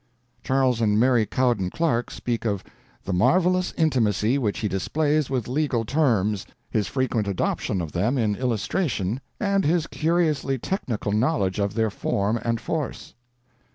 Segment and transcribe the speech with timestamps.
[0.41, 2.63] Charles and Mary Cowden Clarke speak of
[3.03, 8.35] "the marvelous intimacy which he displays with legal terms, his frequent adoption of them in
[8.35, 13.13] illustration, and his curiously technical knowledge of their form and force."